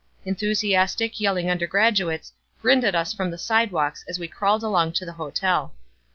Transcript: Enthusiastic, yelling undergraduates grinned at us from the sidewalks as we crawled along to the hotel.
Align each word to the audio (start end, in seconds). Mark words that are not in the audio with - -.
Enthusiastic, 0.25 1.19
yelling 1.19 1.47
undergraduates 1.51 2.33
grinned 2.59 2.83
at 2.83 2.95
us 2.95 3.13
from 3.13 3.29
the 3.29 3.37
sidewalks 3.37 4.03
as 4.09 4.17
we 4.17 4.27
crawled 4.27 4.63
along 4.63 4.93
to 4.93 5.05
the 5.05 5.13
hotel. 5.13 5.75